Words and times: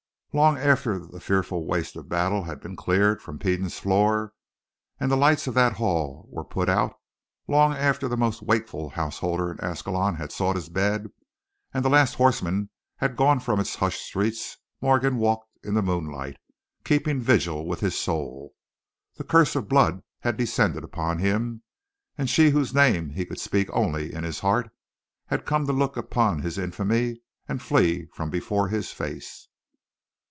Long 0.33 0.57
after 0.57 0.97
the 0.97 1.19
fearful 1.19 1.65
waste 1.65 1.97
of 1.97 2.07
battle 2.07 2.43
had 2.43 2.61
been 2.61 2.77
cleared 2.77 3.21
from 3.21 3.37
Peden's 3.37 3.79
floor, 3.79 4.31
and 4.97 5.11
the 5.11 5.17
lights 5.17 5.45
of 5.45 5.55
that 5.55 5.73
hall 5.73 6.25
were 6.31 6.45
put 6.45 6.69
out; 6.69 6.95
long 7.49 7.73
after 7.73 8.07
the 8.07 8.15
most 8.15 8.41
wakeful 8.41 8.91
householder 8.91 9.51
of 9.51 9.59
Ascalon 9.59 10.15
had 10.15 10.31
sought 10.31 10.55
his 10.55 10.69
bed, 10.69 11.11
and 11.73 11.83
the 11.83 11.89
last 11.89 12.15
horseman 12.15 12.69
had 12.95 13.17
gone 13.17 13.41
from 13.41 13.59
its 13.59 13.75
hushed 13.75 13.99
streets, 13.99 14.55
Morgan 14.79 15.17
walked 15.17 15.49
in 15.65 15.73
the 15.73 15.81
moonlight, 15.81 16.37
keeping 16.85 17.19
vigil 17.19 17.67
with 17.67 17.81
his 17.81 17.97
soul. 17.99 18.53
The 19.15 19.25
curse 19.25 19.53
of 19.57 19.67
blood 19.67 20.01
had 20.21 20.37
descended 20.37 20.85
upon 20.85 21.19
him, 21.19 21.61
and 22.17 22.29
she 22.29 22.51
whose 22.51 22.73
name 22.73 23.09
he 23.09 23.25
could 23.25 23.41
speak 23.41 23.67
only 23.73 24.13
in 24.13 24.23
his 24.23 24.39
heart, 24.39 24.69
had 25.25 25.45
come 25.45 25.67
to 25.67 25.73
look 25.73 25.97
upon 25.97 26.39
his 26.41 26.57
infamy 26.57 27.19
and 27.49 27.61
flee 27.61 28.07
from 28.13 28.29
before 28.29 28.69
his 28.69 28.93
face. 28.93 29.49